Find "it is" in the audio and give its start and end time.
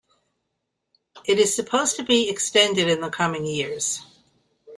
1.25-1.55